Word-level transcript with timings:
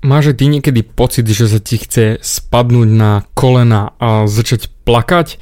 Máš 0.00 0.32
ty 0.32 0.48
niekedy 0.48 0.80
pocit, 0.80 1.28
že 1.28 1.44
sa 1.44 1.60
ti 1.60 1.76
chce 1.76 2.24
spadnúť 2.24 2.88
na 2.88 3.28
kolena 3.36 3.92
a 4.00 4.24
začať 4.24 4.72
plakať? 4.88 5.36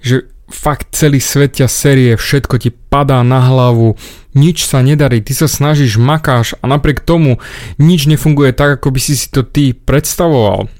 Že 0.00 0.24
fakt 0.48 0.96
celý 0.96 1.20
svet 1.22 1.60
ťa 1.60 1.68
série, 1.70 2.16
všetko 2.16 2.56
ti 2.58 2.72
padá 2.72 3.22
na 3.22 3.44
hlavu, 3.44 4.00
nič 4.34 4.66
sa 4.66 4.82
nedarí, 4.82 5.22
ty 5.22 5.36
sa 5.36 5.46
snažíš, 5.46 6.00
makáš 6.00 6.58
a 6.58 6.66
napriek 6.66 7.04
tomu 7.04 7.38
nič 7.78 8.10
nefunguje 8.10 8.56
tak, 8.56 8.82
ako 8.82 8.90
by 8.90 9.00
si 9.00 9.14
si 9.14 9.30
to 9.30 9.46
ty 9.46 9.72
predstavoval. 9.72 10.72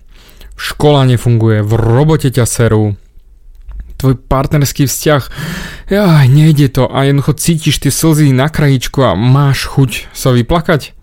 Škola 0.59 1.05
nefunguje, 1.09 1.61
v 1.61 1.73
robote 1.77 2.29
ťa 2.29 2.45
serú, 2.45 2.98
tvoj 3.96 4.16
partnerský 4.16 4.89
vzťah, 4.89 5.23
ja, 5.93 6.25
nejde 6.25 6.73
to 6.73 6.89
a 6.89 7.05
jednoducho 7.05 7.37
cítiš 7.37 7.84
tie 7.84 7.93
slzy 7.93 8.32
na 8.32 8.48
krajičku 8.48 9.05
a 9.05 9.12
máš 9.12 9.68
chuť 9.68 10.09
sa 10.16 10.32
vyplakať? 10.32 10.96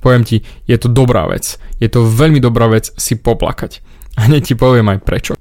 Poviem 0.00 0.24
ti, 0.24 0.42
je 0.64 0.76
to 0.80 0.88
dobrá 0.88 1.28
vec. 1.28 1.60
Je 1.76 1.88
to 1.88 2.04
veľmi 2.04 2.40
dobrá 2.40 2.66
vec 2.72 2.88
si 2.96 3.16
poplakať. 3.16 3.84
A 4.16 4.26
hneď 4.26 4.52
ti 4.52 4.54
poviem 4.56 4.88
aj 4.90 4.98
prečo. 5.04 5.32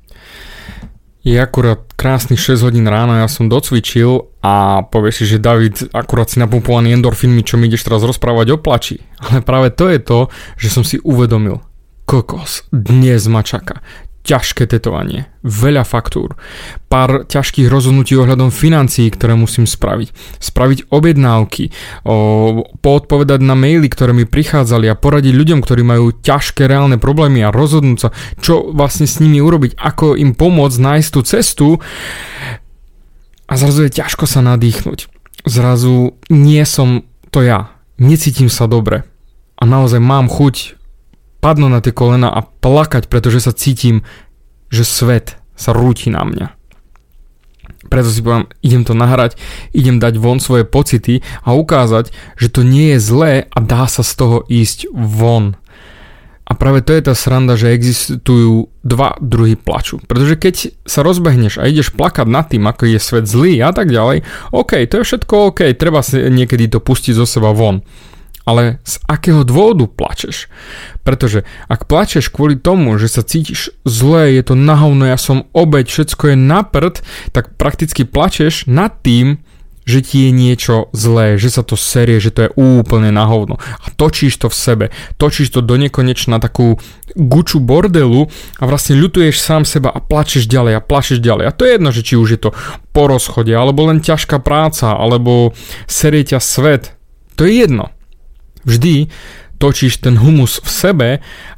Je 1.19 1.35
akurát 1.35 1.83
krásnych 1.99 2.39
6 2.39 2.63
hodín 2.63 2.87
ráno, 2.87 3.11
ja 3.19 3.27
som 3.27 3.51
docvičil 3.51 4.39
a 4.39 4.87
povieš 4.87 5.15
si, 5.19 5.25
že 5.35 5.43
David, 5.43 5.91
akurát 5.91 6.31
si 6.31 6.39
napumpovaný 6.39 6.95
endorfínmi, 6.95 7.43
čo 7.43 7.59
mi 7.59 7.67
ideš 7.67 7.83
teraz 7.83 8.07
rozprávať 8.07 8.55
o 8.55 8.57
plači. 8.57 9.03
Ale 9.19 9.43
práve 9.43 9.75
to 9.75 9.91
je 9.91 9.99
to, 9.99 10.31
že 10.55 10.71
som 10.71 10.87
si 10.87 10.95
uvedomil, 11.03 11.59
kokos, 12.09 12.65
dnes 12.73 13.29
ma 13.29 13.45
čaká. 13.45 13.85
Ťažké 14.25 14.65
tetovanie, 14.65 15.29
veľa 15.45 15.85
faktúr, 15.85 16.33
pár 16.89 17.29
ťažkých 17.29 17.69
rozhodnutí 17.69 18.17
ohľadom 18.17 18.49
financií, 18.49 19.13
ktoré 19.13 19.37
musím 19.37 19.69
spraviť, 19.69 20.41
spraviť 20.41 20.79
objednávky, 20.89 21.69
o, 22.09 22.65
poodpovedať 22.81 23.45
na 23.45 23.53
maily, 23.53 23.85
ktoré 23.85 24.17
mi 24.17 24.25
prichádzali 24.25 24.89
a 24.89 24.97
poradiť 24.97 25.37
ľuďom, 25.37 25.59
ktorí 25.61 25.85
majú 25.85 26.09
ťažké 26.17 26.65
reálne 26.65 26.97
problémy 26.97 27.45
a 27.45 27.53
rozhodnúť 27.53 27.99
sa, 28.01 28.09
čo 28.41 28.73
vlastne 28.73 29.05
s 29.05 29.21
nimi 29.21 29.37
urobiť, 29.37 29.77
ako 29.77 30.17
im 30.17 30.33
pomôcť 30.33 30.77
nájsť 30.81 31.09
tú 31.13 31.21
cestu. 31.21 31.67
A 33.45 33.53
zrazu 33.53 33.85
je 33.85 33.97
ťažko 34.01 34.25
sa 34.25 34.41
nadýchnuť. 34.41 35.13
Zrazu 35.45 36.17
nie 36.33 36.65
som 36.65 37.05
to 37.29 37.45
ja, 37.45 37.69
necítim 38.01 38.49
sa 38.49 38.65
dobre. 38.65 39.05
A 39.61 39.63
naozaj 39.69 40.01
mám 40.01 40.25
chuť 40.25 40.78
padnúť 41.39 41.71
na 41.71 41.79
tie 41.83 41.95
kolena 41.95 42.29
a 42.31 42.43
plakať, 42.43 43.07
pretože 43.07 43.43
sa 43.43 43.55
cítim, 43.55 44.03
že 44.69 44.85
svet 44.85 45.39
sa 45.55 45.75
rúti 45.75 46.11
na 46.11 46.23
mňa. 46.23 46.47
Preto 47.87 48.11
si 48.11 48.19
poviem, 48.19 48.45
idem 48.59 48.83
to 48.83 48.91
nahrať, 48.91 49.39
idem 49.71 50.03
dať 50.03 50.19
von 50.19 50.43
svoje 50.43 50.67
pocity 50.67 51.23
a 51.47 51.55
ukázať, 51.55 52.11
že 52.35 52.47
to 52.51 52.61
nie 52.67 52.95
je 52.95 52.99
zlé 52.99 53.33
a 53.49 53.57
dá 53.63 53.87
sa 53.87 54.03
z 54.03 54.13
toho 54.19 54.37
ísť 54.45 54.91
von. 54.91 55.55
A 56.49 56.57
práve 56.57 56.81
to 56.81 56.97
je 56.97 57.05
tá 57.05 57.13
sranda, 57.13 57.53
že 57.53 57.71
existujú 57.71 58.73
dva 58.81 59.13
druhy 59.21 59.53
plaču. 59.53 60.01
Pretože 60.01 60.33
keď 60.33 60.55
sa 60.81 61.05
rozbehneš 61.05 61.61
a 61.61 61.69
ideš 61.69 61.93
plakať 61.93 62.25
nad 62.25 62.49
tým, 62.49 62.65
ako 62.65 62.89
je 62.89 62.99
svet 62.99 63.29
zlý 63.29 63.61
a 63.61 63.69
tak 63.69 63.93
ďalej, 63.93 64.25
OK, 64.49 64.81
to 64.89 64.99
je 64.99 65.07
všetko 65.07 65.53
OK, 65.53 65.61
treba 65.77 66.01
si 66.01 66.17
niekedy 66.19 66.67
to 66.73 66.81
pustiť 66.81 67.13
zo 67.15 67.29
seba 67.29 67.53
von 67.53 67.85
ale 68.49 68.81
z 68.81 68.97
akého 69.05 69.45
dôvodu 69.45 69.85
plačeš? 69.85 70.49
Pretože 71.05 71.45
ak 71.69 71.85
plačeš 71.85 72.33
kvôli 72.33 72.57
tomu, 72.57 72.97
že 72.97 73.05
sa 73.05 73.21
cítiš 73.21 73.69
zle, 73.85 74.33
je 74.33 74.41
to 74.41 74.57
nahovno, 74.57 75.05
ja 75.05 75.21
som 75.21 75.45
obeď, 75.53 75.85
všetko 75.85 76.33
je 76.33 76.37
na 76.37 76.65
prd, 76.65 77.05
tak 77.29 77.53
prakticky 77.61 78.09
plačeš 78.09 78.65
nad 78.65 78.89
tým, 79.05 79.37
že 79.89 80.05
ti 80.05 80.29
je 80.29 80.31
niečo 80.31 80.93
zlé, 80.93 81.41
že 81.41 81.49
sa 81.49 81.65
to 81.65 81.73
serie, 81.73 82.21
že 82.21 82.29
to 82.29 82.45
je 82.45 82.53
úplne 82.53 83.09
na 83.09 83.25
hovno. 83.25 83.57
A 83.57 83.89
točíš 83.89 84.37
to 84.37 84.47
v 84.53 84.55
sebe, 84.55 84.85
točíš 85.17 85.49
to 85.49 85.65
do 85.65 85.81
nekonečna 85.81 86.37
takú 86.37 86.77
guču 87.17 87.57
bordelu 87.57 88.29
a 88.61 88.63
vlastne 88.69 88.93
ľutuješ 89.01 89.41
sám 89.41 89.65
seba 89.65 89.89
a 89.89 89.97
plačeš 89.97 90.45
ďalej 90.45 90.77
a 90.77 90.85
plačeš 90.85 91.17
ďalej. 91.17 91.49
A 91.49 91.55
to 91.57 91.65
je 91.65 91.73
jedno, 91.73 91.89
že 91.89 92.05
či 92.05 92.13
už 92.21 92.29
je 92.37 92.39
to 92.45 92.49
po 92.93 93.09
rozchode, 93.09 93.49
alebo 93.49 93.89
len 93.89 93.97
ťažká 94.05 94.37
práca, 94.37 94.93
alebo 94.93 95.57
serie 95.89 96.21
ťa 96.21 96.37
svet. 96.37 96.93
To 97.41 97.49
je 97.49 97.65
jedno. 97.65 97.89
Vždy 98.69 99.09
točíš 99.59 99.99
ten 99.99 100.15
humus 100.15 100.63
v 100.63 100.69
sebe 100.71 101.09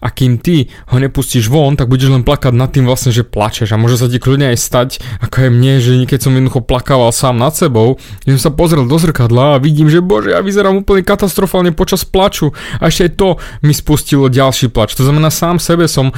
a 0.02 0.08
kým 0.10 0.42
ty 0.42 0.74
ho 0.90 0.98
nepustíš 0.98 1.48
von, 1.48 1.78
tak 1.78 1.86
budeš 1.86 2.10
len 2.10 2.26
plakať 2.26 2.50
nad 2.58 2.74
tým 2.74 2.90
vlastne, 2.90 3.14
že 3.14 3.22
plačeš 3.22 3.70
a 3.72 3.78
môže 3.78 4.02
sa 4.02 4.10
ti 4.10 4.18
kľudne 4.18 4.50
aj 4.50 4.58
stať, 4.58 4.90
ako 5.22 5.36
je 5.38 5.50
mne, 5.54 5.74
že 5.78 5.92
keď 6.10 6.20
som 6.26 6.34
jednoducho 6.34 6.66
plakával 6.66 7.14
sám 7.14 7.38
nad 7.38 7.54
sebou, 7.54 8.02
že 8.26 8.42
som 8.42 8.50
sa 8.50 8.58
pozrel 8.58 8.90
do 8.90 8.98
zrkadla 8.98 9.56
a 9.56 9.62
vidím, 9.62 9.88
že 9.88 10.02
bože, 10.02 10.34
ja 10.34 10.42
vyzerám 10.42 10.82
úplne 10.82 11.06
katastrofálne 11.06 11.78
počas 11.78 12.02
plaču 12.02 12.50
a 12.82 12.90
ešte 12.90 13.06
aj 13.06 13.12
to 13.22 13.30
mi 13.62 13.72
spustilo 13.78 14.34
ďalší 14.34 14.74
plač. 14.74 14.98
To 14.98 15.06
znamená, 15.06 15.30
sám 15.30 15.62
sebe 15.62 15.86
som 15.86 16.10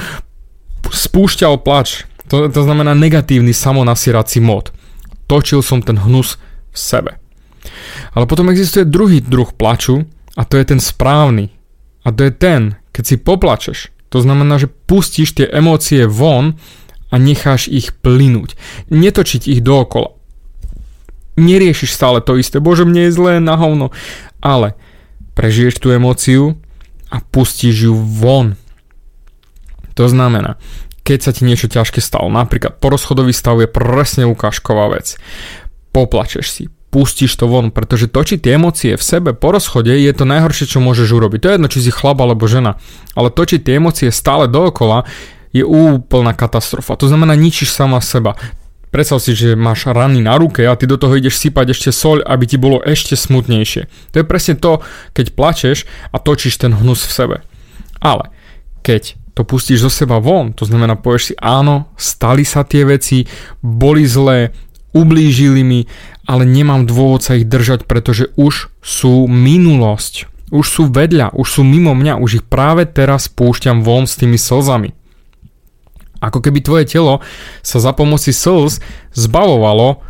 spúšťal 0.88 1.60
plač. 1.60 2.08
To, 2.32 2.48
to 2.48 2.60
znamená 2.64 2.96
negatívny 2.96 3.52
samonasierací 3.52 4.40
mod. 4.40 4.72
Točil 5.28 5.60
som 5.60 5.84
ten 5.84 6.00
hnus 6.00 6.40
v 6.72 6.78
sebe. 6.80 7.12
Ale 8.16 8.24
potom 8.24 8.48
existuje 8.48 8.88
druhý 8.88 9.20
druh 9.20 9.52
plaču, 9.52 10.08
a 10.34 10.42
to 10.42 10.58
je 10.58 10.64
ten 10.66 10.80
správny. 10.82 11.50
A 12.04 12.12
to 12.12 12.26
je 12.26 12.32
ten, 12.34 12.76
keď 12.90 13.04
si 13.06 13.16
poplačeš. 13.16 13.78
To 14.12 14.22
znamená, 14.22 14.58
že 14.62 14.70
pustíš 14.70 15.34
tie 15.34 15.46
emócie 15.50 16.06
von 16.06 16.58
a 17.10 17.14
necháš 17.18 17.70
ich 17.70 17.94
plynúť. 17.98 18.54
Netočiť 18.90 19.50
ich 19.50 19.60
dookola. 19.62 20.14
Neriešiš 21.34 21.90
stále 21.90 22.22
to 22.22 22.38
isté. 22.38 22.62
Bože, 22.62 22.86
mne 22.86 23.10
je 23.10 23.16
zlé 23.16 23.32
na 23.42 23.58
hovno. 23.58 23.90
Ale 24.38 24.78
prežiješ 25.34 25.82
tú 25.82 25.90
emóciu 25.90 26.58
a 27.10 27.18
pustíš 27.22 27.90
ju 27.90 27.94
von. 27.94 28.54
To 29.94 30.06
znamená, 30.10 30.58
keď 31.06 31.18
sa 31.22 31.30
ti 31.30 31.46
niečo 31.46 31.70
ťažké 31.70 32.02
stalo, 32.02 32.26
napríklad 32.30 32.82
porozchodový 32.82 33.30
stav 33.30 33.58
je 33.62 33.70
presne 33.70 34.26
ukážková 34.26 34.94
vec. 34.94 35.18
Poplačeš 35.94 36.46
si, 36.50 36.64
pustíš 36.94 37.34
to 37.34 37.50
von, 37.50 37.74
pretože 37.74 38.06
točiť 38.06 38.38
tie 38.38 38.54
emócie 38.54 38.94
v 38.94 39.02
sebe 39.02 39.34
po 39.34 39.50
rozchode 39.50 39.90
je 39.90 40.12
to 40.14 40.22
najhoršie, 40.22 40.70
čo 40.70 40.78
môžeš 40.78 41.10
urobiť. 41.10 41.38
To 41.42 41.48
je 41.50 41.54
jedno, 41.58 41.66
či 41.66 41.82
si 41.82 41.90
chlap 41.90 42.22
alebo 42.22 42.46
žena, 42.46 42.78
ale 43.18 43.34
točiť 43.34 43.66
tie 43.66 43.82
emócie 43.82 44.14
stále 44.14 44.46
dookola 44.46 45.02
je 45.50 45.66
úplná 45.66 46.30
katastrofa. 46.38 46.94
To 46.94 47.10
znamená, 47.10 47.34
ničíš 47.34 47.74
sama 47.74 47.98
seba. 47.98 48.38
Predstav 48.94 49.18
si, 49.18 49.34
že 49.34 49.58
máš 49.58 49.90
rany 49.90 50.22
na 50.22 50.38
ruke 50.38 50.62
a 50.62 50.78
ty 50.78 50.86
do 50.86 50.94
toho 50.94 51.18
ideš 51.18 51.42
sypať 51.42 51.74
ešte 51.74 51.90
soľ, 51.90 52.22
aby 52.22 52.46
ti 52.46 52.62
bolo 52.62 52.78
ešte 52.78 53.18
smutnejšie. 53.18 54.14
To 54.14 54.22
je 54.22 54.26
presne 54.26 54.54
to, 54.54 54.86
keď 55.10 55.34
plačeš 55.34 55.90
a 56.14 56.22
točíš 56.22 56.62
ten 56.62 56.70
hnus 56.70 57.02
v 57.02 57.10
sebe. 57.10 57.36
Ale 57.98 58.30
keď 58.86 59.18
to 59.34 59.42
pustíš 59.42 59.82
zo 59.82 59.90
seba 59.90 60.22
von, 60.22 60.54
to 60.54 60.62
znamená 60.62 60.94
povieš 60.94 61.22
si 61.26 61.34
áno, 61.42 61.90
stali 61.98 62.46
sa 62.46 62.62
tie 62.62 62.86
veci, 62.86 63.26
boli 63.58 64.06
zlé, 64.06 64.54
ublížili 64.94 65.66
mi, 65.66 65.90
ale 66.24 66.48
nemám 66.48 66.88
dôvod 66.88 67.20
sa 67.20 67.36
ich 67.36 67.44
držať, 67.44 67.84
pretože 67.84 68.32
už 68.38 68.72
sú 68.80 69.26
minulosť. 69.28 70.30
Už 70.54 70.64
sú 70.64 70.82
vedľa, 70.86 71.34
už 71.34 71.48
sú 71.50 71.62
mimo 71.66 71.92
mňa, 71.92 72.22
už 72.22 72.30
ich 72.40 72.44
práve 72.46 72.86
teraz 72.86 73.26
púšťam 73.26 73.82
von 73.82 74.06
s 74.06 74.14
tými 74.14 74.38
slzami. 74.38 74.94
Ako 76.22 76.40
keby 76.40 76.64
tvoje 76.64 76.84
telo 76.88 77.20
sa 77.60 77.82
za 77.82 77.92
pomoci 77.92 78.32
slz 78.32 78.80
zbavovalo 79.12 80.00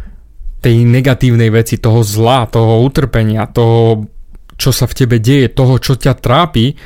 tej 0.62 0.87
negatívnej 0.87 1.51
veci, 1.51 1.81
toho 1.81 2.06
zla, 2.06 2.47
toho 2.47 2.84
utrpenia, 2.87 3.51
toho, 3.51 4.06
čo 4.55 4.71
sa 4.71 4.87
v 4.87 4.97
tebe 4.97 5.16
deje, 5.19 5.51
toho, 5.51 5.81
čo 5.83 5.99
ťa 5.99 6.15
trápi, 6.15 6.78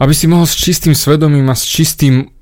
aby 0.00 0.12
si 0.16 0.26
mohol 0.26 0.48
s 0.48 0.56
čistým 0.56 0.96
svedomím 0.96 1.46
a 1.52 1.56
s 1.56 1.62
čistým 1.64 2.32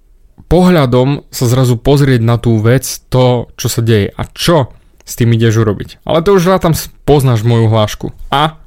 pohľadom 0.49 1.29
sa 1.29 1.45
zrazu 1.47 1.77
pozrieť 1.77 2.21
na 2.25 2.41
tú 2.41 2.57
vec, 2.59 2.85
to, 3.13 3.53
čo 3.61 3.69
sa 3.69 3.85
deje 3.85 4.11
a 4.13 4.23
čo 4.33 4.73
s 5.09 5.17
tým 5.17 5.33
ideš 5.33 5.65
urobiť. 5.65 6.05
Ale 6.05 6.21
to 6.21 6.37
už 6.37 6.49
tam 6.61 6.77
poznáš 7.09 7.45
moju 7.45 7.69
hlášku. 7.73 8.13
A 8.29 8.61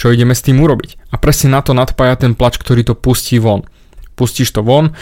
čo 0.00 0.08
ideme 0.08 0.32
s 0.32 0.40
tým 0.40 0.56
urobiť? 0.64 1.12
A 1.12 1.20
presne 1.20 1.52
na 1.52 1.60
to 1.60 1.76
nadpája 1.76 2.16
ten 2.16 2.32
plač, 2.32 2.56
ktorý 2.56 2.80
to 2.80 2.96
pustí 2.96 3.36
von. 3.36 3.68
Pustíš 4.16 4.56
to 4.56 4.64
von, 4.64 4.96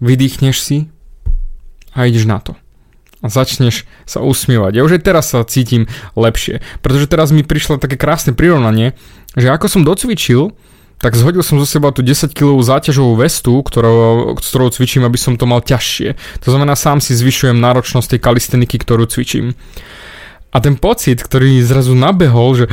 vydýchneš 0.00 0.56
si 0.56 0.78
a 1.92 2.08
ideš 2.08 2.24
na 2.24 2.40
to. 2.40 2.56
A 3.20 3.32
začneš 3.32 3.88
sa 4.08 4.24
usmievať. 4.24 4.76
Ja 4.76 4.84
už 4.84 5.00
aj 5.00 5.02
teraz 5.04 5.32
sa 5.32 5.44
cítim 5.44 5.88
lepšie, 6.16 6.64
pretože 6.80 7.08
teraz 7.08 7.32
mi 7.32 7.44
prišlo 7.44 7.76
také 7.76 7.96
krásne 7.96 8.36
prirovnanie, 8.36 8.96
že 9.36 9.52
ako 9.52 9.68
som 9.68 9.82
docvičil, 9.84 10.56
tak 10.96 11.12
zhodil 11.12 11.44
som 11.44 11.60
zo 11.60 11.68
seba 11.68 11.92
tú 11.92 12.00
10 12.00 12.32
kg 12.32 12.56
záťažovú 12.64 13.20
vestu, 13.20 13.60
ktorou, 13.60 14.32
ktorou 14.40 14.72
cvičím, 14.72 15.04
aby 15.04 15.20
som 15.20 15.36
to 15.36 15.44
mal 15.44 15.60
ťažšie. 15.60 16.16
To 16.40 16.48
znamená, 16.48 16.72
sám 16.72 17.04
si 17.04 17.12
zvyšujem 17.12 17.60
náročnosť 17.60 18.16
tej 18.16 18.20
kalisteniky, 18.24 18.80
ktorú 18.80 19.04
cvičím. 19.04 19.52
A 20.56 20.62
ten 20.64 20.80
pocit, 20.80 21.20
ktorý 21.20 21.60
zrazu 21.60 21.92
nabehol, 21.92 22.56
že 22.56 22.66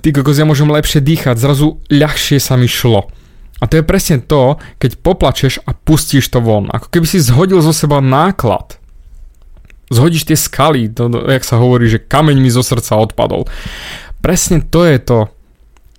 ty 0.00 0.08
kokos, 0.08 0.40
ja 0.40 0.48
môžem 0.48 0.72
lepšie 0.72 1.04
dýchať, 1.04 1.36
zrazu 1.36 1.76
ľahšie 1.92 2.40
sa 2.40 2.56
mi 2.56 2.64
šlo. 2.64 3.12
A 3.60 3.68
to 3.68 3.76
je 3.76 3.84
presne 3.84 4.24
to, 4.24 4.56
keď 4.80 5.04
poplačeš 5.04 5.60
a 5.68 5.76
pustíš 5.76 6.32
to 6.32 6.40
von. 6.40 6.72
Ako 6.72 6.88
keby 6.88 7.04
si 7.04 7.20
zhodil 7.20 7.60
zo 7.60 7.76
seba 7.76 8.00
náklad. 8.00 8.80
Zhodíš 9.92 10.32
tie 10.32 10.36
skaly, 10.36 10.88
to, 10.88 11.12
jak 11.28 11.44
sa 11.44 11.60
hovorí, 11.60 11.92
že 11.92 12.00
kameň 12.00 12.40
mi 12.40 12.48
zo 12.48 12.64
srdca 12.64 12.96
odpadol. 12.96 13.44
Presne 14.24 14.64
to 14.64 14.88
je 14.88 14.96
to, 14.96 15.18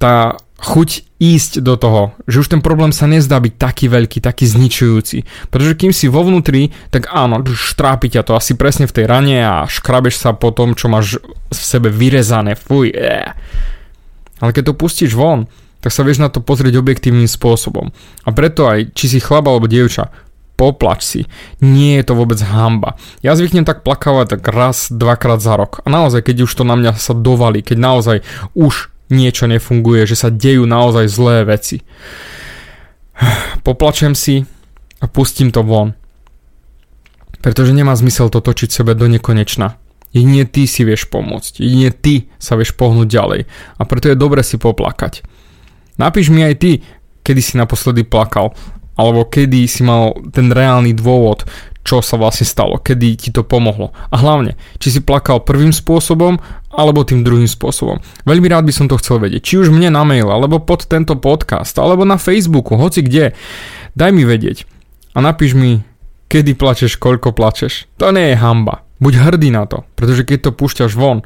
tá 0.01 0.41
chuť 0.55 1.19
ísť 1.19 1.59
do 1.59 1.75
toho, 1.75 2.15
že 2.27 2.43
už 2.43 2.47
ten 2.51 2.61
problém 2.63 2.95
sa 2.95 3.07
nezdá 3.07 3.39
byť 3.39 3.53
taký 3.59 3.85
veľký, 3.91 4.19
taký 4.23 4.47
zničujúci. 4.47 5.23
Pretože 5.51 5.75
kým 5.75 5.91
si 5.91 6.07
vo 6.07 6.23
vnútri, 6.23 6.71
tak 6.91 7.11
áno, 7.11 7.43
štrápi 7.43 8.11
ťa 8.11 8.23
to 8.23 8.33
asi 8.35 8.55
presne 8.55 8.87
v 8.87 8.95
tej 8.95 9.05
rane 9.07 9.37
a 9.43 9.67
škrabeš 9.67 10.15
sa 10.19 10.31
po 10.31 10.55
tom, 10.55 10.75
čo 10.75 10.87
máš 10.87 11.19
v 11.51 11.59
sebe 11.59 11.91
vyrezané, 11.91 12.55
fuj. 12.55 12.91
Eh. 12.95 13.35
Ale 14.39 14.51
keď 14.51 14.71
to 14.71 14.79
pustíš 14.79 15.15
von, 15.15 15.47
tak 15.83 15.93
sa 15.93 16.01
vieš 16.01 16.23
na 16.23 16.31
to 16.33 16.41
pozrieť 16.41 16.81
objektívnym 16.81 17.29
spôsobom. 17.29 17.93
A 18.25 18.29
preto 18.33 18.65
aj, 18.65 18.95
či 18.97 19.05
si 19.11 19.19
chlap 19.21 19.45
alebo 19.45 19.69
dievča, 19.69 20.09
poplač 20.55 21.03
si. 21.03 21.21
Nie 21.59 22.01
je 22.01 22.09
to 22.09 22.13
vôbec 22.15 22.39
hamba. 22.41 22.95
Ja 23.19 23.35
zvyknem 23.35 23.67
tak 23.67 23.83
plakávať 23.83 24.39
tak 24.39 24.43
raz, 24.49 24.87
dvakrát 24.89 25.43
za 25.43 25.59
rok. 25.59 25.83
A 25.83 25.91
naozaj, 25.91 26.25
keď 26.25 26.47
už 26.47 26.51
to 26.55 26.63
na 26.63 26.79
mňa 26.79 26.95
sa 26.95 27.11
dovalí, 27.13 27.61
keď 27.61 27.77
naozaj 27.77 28.17
už 28.55 28.94
niečo 29.09 29.45
nefunguje, 29.45 30.05
že 30.09 30.17
sa 30.17 30.33
dejú 30.33 30.65
naozaj 30.65 31.05
zlé 31.09 31.45
veci. 31.45 31.81
Poplačem 33.65 34.17
si 34.17 34.43
a 35.01 35.05
pustím 35.05 35.53
to 35.53 35.61
von. 35.61 35.93
Pretože 37.39 37.77
nemá 37.77 37.93
zmysel 37.93 38.33
to 38.33 38.41
točiť 38.41 38.69
sebe 38.81 38.97
do 38.97 39.05
nekonečna. 39.05 39.77
Jedine 40.15 40.47
ty 40.47 40.65
si 40.65 40.87
vieš 40.87 41.11
pomôcť. 41.11 41.59
Jedine 41.59 41.91
ty 41.91 42.31
sa 42.39 42.55
vieš 42.55 42.73
pohnúť 42.73 43.07
ďalej. 43.11 43.41
A 43.77 43.81
preto 43.83 44.09
je 44.09 44.17
dobre 44.17 44.41
si 44.41 44.55
poplakať. 44.55 45.21
Napíš 45.99 46.31
mi 46.31 46.41
aj 46.41 46.55
ty, 46.57 46.71
kedy 47.21 47.41
si 47.43 47.53
naposledy 47.59 48.07
plakal, 48.07 48.55
alebo 48.95 49.27
kedy 49.27 49.67
si 49.67 49.83
mal 49.83 50.15
ten 50.31 50.51
reálny 50.51 50.95
dôvod, 50.95 51.43
čo 51.85 52.01
sa 52.01 52.17
vlastne 52.17 52.49
stalo, 52.49 52.81
kedy 52.81 53.13
ti 53.13 53.29
to 53.29 53.45
pomohlo. 53.45 53.93
A 54.09 54.17
hlavne, 54.17 54.57
či 54.81 54.89
si 54.89 54.99
plakal 55.05 55.45
prvým 55.45 55.69
spôsobom, 55.69 56.41
alebo 56.73 57.05
tým 57.05 57.21
druhým 57.21 57.45
spôsobom. 57.45 58.01
Veľmi 58.25 58.49
rád 58.49 58.65
by 58.65 58.73
som 58.73 58.89
to 58.89 58.97
chcel 58.97 59.21
vedieť. 59.21 59.45
Či 59.45 59.53
už 59.63 59.67
mne 59.69 59.93
na 59.93 60.01
mail, 60.01 60.27
alebo 60.27 60.57
pod 60.57 60.89
tento 60.89 61.13
podcast, 61.15 61.77
alebo 61.77 62.01
na 62.01 62.17
Facebooku, 62.17 62.73
hoci 62.75 63.05
kde. 63.05 63.37
Daj 63.93 64.11
mi 64.11 64.25
vedieť. 64.25 64.65
A 65.13 65.21
napíš 65.21 65.53
mi, 65.53 65.85
kedy 66.27 66.57
plačeš, 66.57 66.97
koľko 66.97 67.31
plačeš. 67.31 67.88
To 68.01 68.09
nie 68.09 68.33
je 68.33 68.41
hamba. 68.41 68.81
Buď 68.97 69.21
hrdý 69.21 69.53
na 69.53 69.69
to, 69.69 69.85
pretože 69.93 70.25
keď 70.25 70.49
to 70.49 70.57
púšťaš 70.57 70.97
von, 70.97 71.21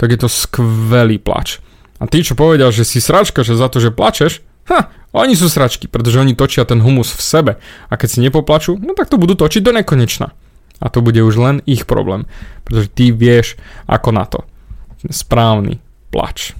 tak 0.00 0.16
je 0.16 0.18
to 0.24 0.30
skvelý 0.30 1.20
plač. 1.20 1.60
A 2.00 2.08
tí, 2.08 2.24
čo 2.24 2.38
povedia, 2.38 2.70
že 2.72 2.86
si 2.86 3.02
sračka, 3.02 3.44
že 3.44 3.58
za 3.58 3.68
to, 3.68 3.82
že 3.82 3.92
plačeš, 3.92 4.40
ha, 4.70 4.92
oni 5.16 5.34
sú 5.34 5.48
sračky, 5.48 5.88
pretože 5.88 6.20
oni 6.20 6.36
točia 6.36 6.68
ten 6.68 6.84
humus 6.84 7.16
v 7.16 7.22
sebe. 7.22 7.52
A 7.88 7.94
keď 7.96 8.08
si 8.08 8.18
nepoplačú, 8.20 8.76
no 8.76 8.92
tak 8.92 9.08
to 9.08 9.16
budú 9.16 9.34
točiť 9.34 9.64
do 9.64 9.72
nekonečna. 9.72 10.36
A 10.78 10.86
to 10.92 11.02
bude 11.02 11.18
už 11.18 11.34
len 11.40 11.56
ich 11.66 11.88
problém, 11.88 12.28
pretože 12.62 12.92
ty 12.92 13.10
vieš 13.10 13.58
ako 13.90 14.10
na 14.14 14.24
to. 14.28 14.46
Správny 15.08 15.82
plač. 16.14 16.54